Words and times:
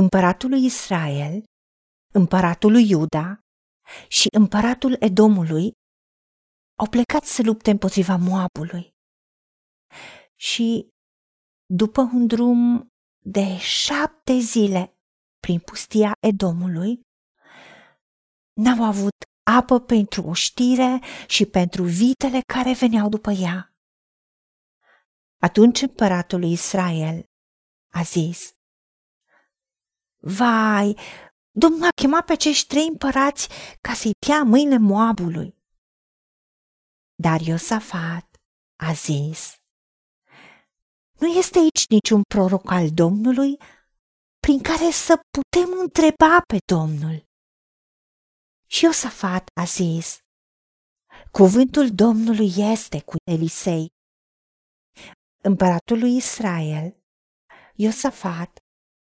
împăratul 0.00 0.48
lui 0.48 0.64
Israel, 0.64 1.42
împăratul 2.12 2.70
lui 2.70 2.88
Iuda 2.90 3.40
și 4.08 4.28
împăratul 4.32 4.96
Edomului 5.00 5.72
au 6.78 6.86
plecat 6.86 7.24
să 7.24 7.42
lupte 7.42 7.70
împotriva 7.70 8.16
Moabului. 8.16 8.90
Și 10.36 10.88
după 11.66 12.00
un 12.00 12.26
drum 12.26 12.88
de 13.24 13.56
șapte 13.58 14.38
zile 14.38 14.94
prin 15.40 15.58
pustia 15.60 16.12
Edomului, 16.20 17.00
n-au 18.52 18.84
avut 18.84 19.16
apă 19.50 19.80
pentru 19.80 20.22
oștire 20.22 21.00
și 21.28 21.46
pentru 21.46 21.82
vitele 21.82 22.40
care 22.54 22.72
veneau 22.72 23.08
după 23.08 23.30
ea. 23.30 23.74
Atunci 25.42 25.82
împăratul 25.82 26.38
lui 26.38 26.52
Israel 26.52 27.24
a 27.92 28.02
zis, 28.02 28.50
Vai, 30.22 30.96
Domnul 31.50 31.84
a 31.84 31.88
chemat 31.94 32.24
pe 32.24 32.32
acești 32.32 32.66
trei 32.66 32.86
împărați 32.86 33.48
ca 33.80 33.94
să-i 33.94 34.14
tea 34.26 34.42
mâine 34.42 34.78
Moabului. 34.78 35.58
Dar 37.14 37.40
Iosafat 37.40 38.36
a 38.76 38.92
zis, 38.92 39.54
Nu 41.18 41.26
este 41.26 41.58
aici 41.58 41.86
niciun 41.88 42.22
proroc 42.22 42.70
al 42.70 42.90
Domnului 42.90 43.56
prin 44.38 44.62
care 44.62 44.90
să 44.90 45.20
putem 45.30 45.78
întreba 45.78 46.40
pe 46.46 46.58
Domnul. 46.72 47.28
Și 48.66 48.84
Iosafat 48.84 49.48
a 49.60 49.64
zis, 49.64 50.18
Cuvântul 51.30 51.90
Domnului 51.94 52.52
este 52.56 53.02
cu 53.02 53.16
Elisei. 53.30 53.88
Împăratul 55.42 55.98
lui 55.98 56.16
Israel, 56.16 57.02
Iosafat 57.74 58.59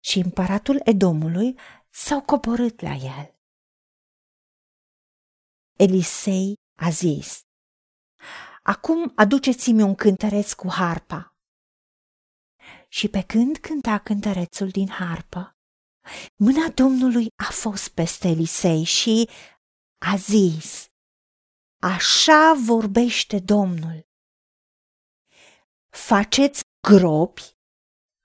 și 0.00 0.18
împăratul 0.18 0.80
Edomului 0.84 1.58
s-au 1.90 2.22
coborât 2.22 2.80
la 2.80 2.92
el. 2.92 3.34
Elisei 5.78 6.54
a 6.78 6.90
zis, 6.90 7.40
Acum 8.62 9.12
aduceți-mi 9.16 9.82
un 9.82 9.94
cântăreț 9.94 10.52
cu 10.52 10.70
harpa. 10.70 11.34
Și 12.88 13.08
pe 13.08 13.22
când 13.22 13.56
cânta 13.56 13.98
cântărețul 13.98 14.68
din 14.68 14.88
harpă, 14.88 15.56
mâna 16.36 16.68
Domnului 16.74 17.26
a 17.48 17.52
fost 17.52 17.88
peste 17.88 18.28
Elisei 18.28 18.84
și 18.84 19.28
a 19.98 20.16
zis, 20.16 20.86
Așa 21.82 22.54
vorbește 22.66 23.38
Domnul. 23.38 24.08
Faceți 25.88 26.62
gropi 26.88 27.58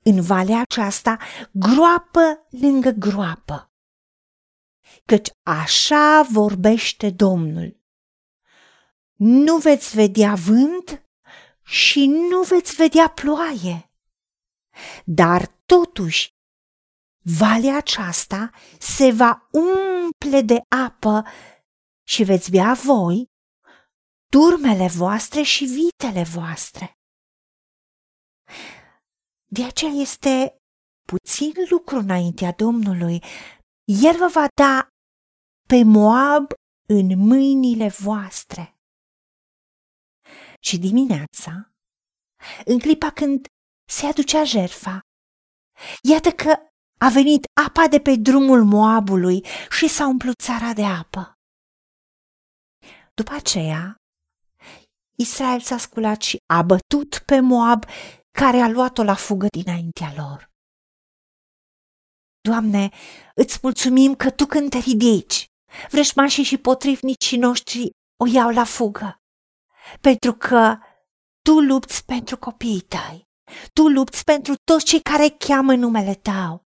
în 0.09 0.21
valea 0.21 0.61
aceasta, 0.61 1.17
groapă 1.51 2.47
lângă 2.49 2.89
groapă. 2.89 3.69
Căci 5.05 5.27
așa 5.43 6.21
vorbește 6.31 7.09
Domnul. 7.09 7.83
Nu 9.15 9.57
veți 9.57 9.95
vedea 9.95 10.35
vânt 10.35 11.05
și 11.63 12.05
nu 12.05 12.41
veți 12.41 12.75
vedea 12.75 13.09
ploaie. 13.09 13.91
Dar 15.05 15.47
totuși, 15.65 16.33
valea 17.21 17.77
aceasta 17.77 18.49
se 18.79 19.11
va 19.11 19.49
umple 19.51 20.41
de 20.41 20.61
apă 20.85 21.23
și 22.07 22.23
veți 22.23 22.51
bea 22.51 22.73
voi, 22.73 23.29
turmele 24.31 24.87
voastre 24.87 25.41
și 25.41 25.65
vitele 25.65 26.23
voastre. 26.23 26.94
De 29.45 29.63
aceea 29.63 29.91
este 29.91 30.57
puțin 31.07 31.53
lucru 31.69 31.95
înaintea 31.97 32.51
Domnului. 32.51 33.23
El 33.83 34.17
vă 34.17 34.29
va 34.33 34.47
da 34.53 34.87
pe 35.67 35.83
Moab 35.83 36.51
în 36.87 37.17
mâinile 37.17 37.87
voastre. 37.87 38.75
Și 40.59 40.77
dimineața, 40.77 41.71
în 42.65 42.79
clipa 42.79 43.11
când 43.11 43.45
se 43.89 44.05
aducea 44.05 44.43
jerfa, 44.43 44.99
iată 46.03 46.29
că 46.31 46.55
a 46.99 47.09
venit 47.09 47.45
apa 47.65 47.87
de 47.87 47.99
pe 47.99 48.15
drumul 48.15 48.63
Moabului 48.63 49.45
și 49.69 49.87
s-a 49.87 50.07
umplut 50.07 50.39
țara 50.39 50.73
de 50.73 50.85
apă. 50.85 51.33
După 53.13 53.31
aceea, 53.31 53.95
Israel 55.17 55.59
s-a 55.59 55.77
sculat 55.77 56.21
și 56.21 56.37
a 56.53 56.61
bătut 56.61 57.23
pe 57.25 57.39
Moab 57.39 57.83
care 58.35 58.57
a 58.57 58.67
luat-o 58.67 59.03
la 59.03 59.15
fugă 59.15 59.47
dinaintea 59.47 60.13
lor. 60.17 60.49
Doamne, 62.41 62.89
îți 63.35 63.59
mulțumim 63.61 64.15
că 64.15 64.31
Tu 64.31 64.45
când 64.45 64.69
te 64.69 64.77
ridici, 64.77 65.45
vrăjmașii 65.89 66.43
și 66.43 66.57
potrivnicii 66.57 67.37
noștri 67.37 67.89
o 68.23 68.25
iau 68.27 68.49
la 68.49 68.63
fugă, 68.63 69.15
pentru 70.01 70.33
că 70.33 70.77
Tu 71.41 71.59
lupți 71.59 72.05
pentru 72.05 72.37
copiii 72.37 72.81
Tăi, 72.81 73.27
Tu 73.73 73.87
lupți 73.87 74.23
pentru 74.23 74.53
toți 74.63 74.85
cei 74.85 75.01
care 75.01 75.29
cheamă 75.29 75.75
numele 75.75 76.13
Tău. 76.13 76.63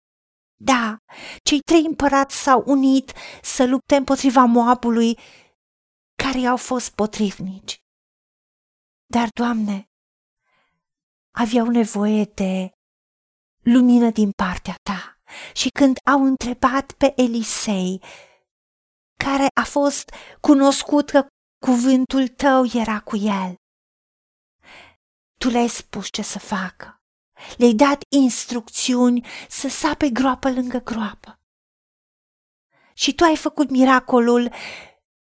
Da, 0.57 0.97
cei 1.43 1.59
trei 1.59 1.85
împărați 1.85 2.41
s-au 2.41 2.63
unit 2.65 3.13
să 3.41 3.65
lupte 3.65 3.95
împotriva 3.95 4.43
Moabului, 4.43 5.19
care 6.23 6.45
au 6.45 6.57
fost 6.57 6.95
potrivnici. 6.95 7.77
Dar, 9.05 9.29
Doamne, 9.33 9.89
aveau 11.35 11.67
nevoie 11.67 12.23
de 12.23 12.69
lumină 13.63 14.09
din 14.09 14.31
partea 14.31 14.75
ta. 14.83 15.19
Și 15.53 15.69
când 15.69 15.97
au 16.11 16.23
întrebat 16.23 16.91
pe 16.91 17.13
Elisei, 17.15 18.01
care 19.23 19.47
a 19.61 19.63
fost 19.63 20.11
cunoscut 20.39 21.09
că 21.09 21.27
cuvântul 21.65 22.27
tău 22.27 22.65
era 22.73 22.99
cu 22.99 23.15
el, 23.15 23.55
tu 25.39 25.49
le-ai 25.49 25.67
spus 25.67 26.09
ce 26.11 26.21
să 26.21 26.39
facă. 26.39 26.99
Le-ai 27.57 27.73
dat 27.73 28.01
instrucțiuni 28.23 29.25
să 29.49 29.67
sape 29.67 30.09
groapă 30.09 30.51
lângă 30.51 30.77
groapă. 30.77 31.39
Și 32.93 33.15
tu 33.15 33.23
ai 33.23 33.37
făcut 33.37 33.69
miracolul 33.69 34.53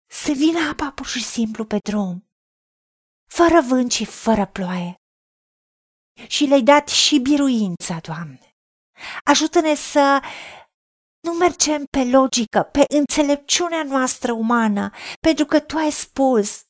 să 0.10 0.32
vină 0.32 0.60
apa 0.70 0.92
pur 0.92 1.06
și 1.06 1.24
simplu 1.24 1.66
pe 1.66 1.78
drum, 1.78 2.30
fără 3.30 3.62
vânt 3.62 3.92
și 3.92 4.06
fără 4.06 4.46
ploaie 4.46 4.96
și 6.28 6.46
le-ai 6.46 6.62
dat 6.62 6.88
și 6.88 7.20
biruința, 7.20 8.00
Doamne. 8.02 8.56
Ajută-ne 9.24 9.76
să 9.76 10.22
nu 11.20 11.32
mergem 11.32 11.86
pe 11.86 12.04
logică, 12.04 12.62
pe 12.62 12.86
înțelepciunea 12.88 13.84
noastră 13.84 14.32
umană, 14.32 14.92
pentru 15.20 15.46
că 15.46 15.60
Tu 15.60 15.78
ai 15.78 15.92
spus, 15.92 16.64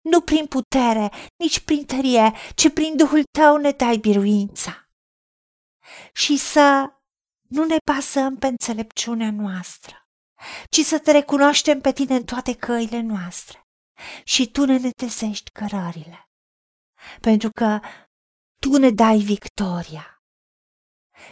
nu 0.00 0.20
prin 0.20 0.46
putere, 0.46 1.10
nici 1.36 1.60
prin 1.60 1.84
tărie, 1.84 2.32
ci 2.54 2.72
prin 2.72 2.96
Duhul 2.96 3.24
Tău 3.38 3.56
ne 3.56 3.70
dai 3.70 3.96
biruința. 3.96 4.88
Și 6.12 6.36
să 6.36 6.92
nu 7.48 7.64
ne 7.64 7.76
bazăm 7.92 8.36
pe 8.36 8.46
înțelepciunea 8.46 9.30
noastră, 9.30 10.08
ci 10.70 10.80
să 10.80 10.98
te 10.98 11.10
recunoaștem 11.10 11.80
pe 11.80 11.92
Tine 11.92 12.14
în 12.14 12.24
toate 12.24 12.54
căile 12.54 13.00
noastre 13.00 13.60
și 14.24 14.50
Tu 14.50 14.64
ne 14.64 14.78
netezești 14.78 15.50
cărările. 15.50 16.28
Pentru 17.20 17.50
că 17.50 17.80
tu 18.66 18.78
ne 18.78 18.90
dai 18.90 19.18
victoria. 19.18 20.22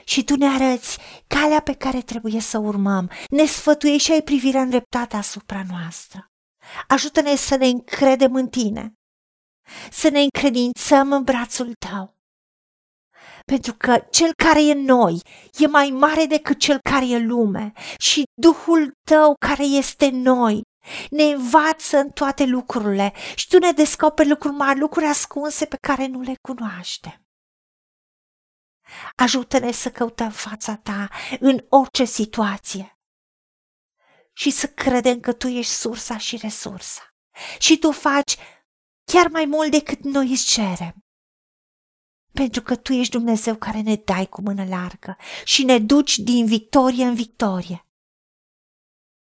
Și 0.04 0.24
tu 0.24 0.36
ne 0.36 0.46
arăți 0.46 0.98
calea 1.26 1.60
pe 1.60 1.74
care 1.74 2.00
trebuie 2.00 2.40
să 2.40 2.58
urmăm, 2.58 3.10
ne 3.30 3.44
sfătuiești 3.44 4.06
și 4.06 4.12
ai 4.12 4.22
privirea 4.22 4.60
îndreptată 4.60 5.16
asupra 5.16 5.62
noastră. 5.68 6.26
Ajută-ne 6.88 7.36
să 7.36 7.56
ne 7.56 7.66
încredem 7.66 8.34
în 8.34 8.48
tine, 8.48 8.92
să 9.90 10.08
ne 10.08 10.20
încredințăm 10.20 11.12
în 11.12 11.22
brațul 11.22 11.72
tău. 11.88 12.16
Pentru 13.44 13.74
că 13.74 14.06
cel 14.10 14.32
care 14.44 14.64
e 14.64 14.72
în 14.72 14.84
noi 14.84 15.20
e 15.52 15.66
mai 15.66 15.88
mare 15.88 16.24
decât 16.24 16.58
cel 16.58 16.78
care 16.90 17.06
e 17.06 17.16
în 17.16 17.26
lume 17.26 17.72
și 17.98 18.22
Duhul 18.40 18.92
tău 19.08 19.34
care 19.46 19.64
este 19.64 20.04
în 20.04 20.20
noi 20.20 20.62
ne 21.10 21.22
învață 21.22 21.96
în 21.96 22.10
toate 22.10 22.44
lucrurile 22.44 23.12
și 23.34 23.48
tu 23.48 23.58
ne 23.58 23.72
descoperi 23.72 24.28
lucruri 24.28 24.54
mari, 24.54 24.78
lucruri 24.78 25.06
ascunse 25.06 25.64
pe 25.64 25.76
care 25.80 26.06
nu 26.06 26.20
le 26.20 26.34
cunoaștem. 26.40 27.23
Ajută-ne 29.14 29.72
să 29.72 29.90
căutăm 29.90 30.30
fața 30.30 30.76
ta 30.76 31.10
în 31.40 31.64
orice 31.68 32.04
situație 32.04 32.98
și 34.32 34.50
să 34.50 34.68
credem 34.68 35.20
că 35.20 35.32
tu 35.32 35.46
ești 35.46 35.72
sursa 35.72 36.18
și 36.18 36.36
resursa 36.36 37.14
și 37.58 37.78
tu 37.78 37.90
faci 37.90 38.36
chiar 39.04 39.28
mai 39.28 39.44
mult 39.44 39.70
decât 39.70 40.02
noi 40.02 40.30
îți 40.30 40.46
cerem. 40.46 41.04
Pentru 42.32 42.62
că 42.62 42.76
tu 42.76 42.92
ești 42.92 43.12
Dumnezeu 43.12 43.56
care 43.56 43.80
ne 43.80 43.96
dai 43.96 44.26
cu 44.26 44.40
mână 44.40 44.64
largă 44.64 45.16
și 45.44 45.64
ne 45.64 45.78
duci 45.78 46.18
din 46.18 46.46
victorie 46.46 47.04
în 47.04 47.14
victorie 47.14 47.86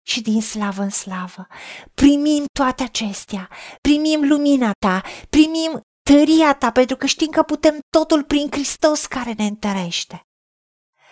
și 0.06 0.22
din 0.22 0.42
slavă 0.42 0.82
în 0.82 0.90
slavă. 0.90 1.48
Primim 1.94 2.44
toate 2.54 2.84
acestea, 2.84 3.50
primim 3.82 4.28
lumina 4.28 4.72
ta, 4.80 5.02
primim 5.30 5.82
tăria 6.04 6.54
ta, 6.54 6.72
pentru 6.72 6.96
că 6.96 7.06
știm 7.06 7.30
că 7.30 7.44
putem 7.44 7.80
totul 7.90 8.24
prin 8.24 8.48
Hristos 8.52 9.06
care 9.06 9.34
ne 9.34 9.46
întărește. 9.46 10.22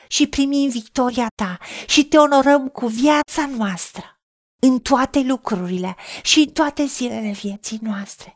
și 0.08 0.28
primim 0.28 0.70
victoria 0.70 1.28
ta 1.36 1.58
și 1.88 2.06
te 2.06 2.18
onorăm 2.18 2.68
cu 2.68 2.88
viața 2.88 3.46
noastră 3.46 4.20
în 4.62 4.80
toate 4.80 5.20
lucrurile 5.20 5.96
și 6.24 6.40
în 6.40 6.50
toate 6.50 6.86
zilele 6.86 7.32
vieții 7.32 7.80
noastre. 7.82 8.34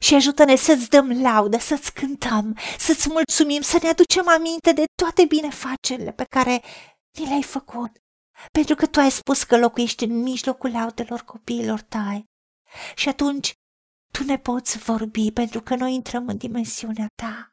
Și 0.00 0.14
ajută-ne 0.14 0.56
să-ți 0.56 0.88
dăm 0.88 1.22
laudă, 1.22 1.58
să-ți 1.58 1.92
cântăm, 1.92 2.56
să-ți 2.78 3.08
mulțumim, 3.08 3.60
să 3.60 3.78
ne 3.82 3.88
aducem 3.88 4.28
aminte 4.28 4.72
de 4.72 4.84
toate 5.02 5.24
binefacerile 5.24 6.12
pe 6.12 6.24
care 6.24 6.62
ni 7.18 7.26
le-ai 7.26 7.42
făcut. 7.42 7.90
Pentru 8.52 8.74
că 8.74 8.86
tu 8.86 9.00
ai 9.00 9.10
spus 9.10 9.42
că 9.42 9.58
locuiești 9.58 10.04
în 10.04 10.22
mijlocul 10.22 10.70
laudelor 10.70 11.20
copiilor 11.20 11.80
tăi. 11.80 12.24
Și 12.94 13.08
atunci 13.08 13.52
tu 14.18 14.24
ne 14.24 14.38
poți 14.38 14.78
vorbi 14.78 15.30
pentru 15.32 15.60
că 15.62 15.74
noi 15.74 15.94
intrăm 15.94 16.28
în 16.28 16.36
dimensiunea 16.36 17.06
ta 17.14 17.52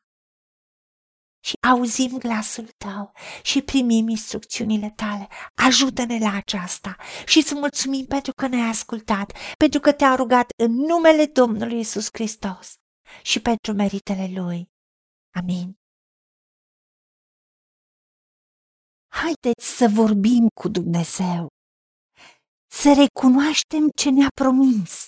și 1.44 1.56
auzim 1.68 2.18
glasul 2.18 2.70
tău 2.78 3.12
și 3.44 3.62
primim 3.62 4.08
instrucțiunile 4.08 4.90
tale. 4.96 5.28
Ajută-ne 5.68 6.18
la 6.20 6.34
aceasta 6.34 6.96
și 7.26 7.38
îți 7.38 7.54
mulțumim 7.54 8.06
pentru 8.06 8.32
că 8.32 8.48
ne-ai 8.48 8.70
ascultat, 8.70 9.32
pentru 9.58 9.80
că 9.80 9.94
te-am 9.94 10.16
rugat 10.16 10.52
în 10.64 10.72
numele 10.72 11.26
Domnului 11.26 11.80
Isus 11.80 12.08
Hristos 12.12 12.74
și 13.22 13.42
pentru 13.42 13.74
meritele 13.74 14.30
Lui. 14.42 14.70
Amin. 15.36 15.78
Haideți 19.12 19.78
să 19.78 19.88
vorbim 19.94 20.48
cu 20.62 20.68
Dumnezeu, 20.68 21.48
să 22.72 22.94
recunoaștem 22.94 23.90
ce 23.96 24.10
ne-a 24.10 24.28
promis 24.34 25.08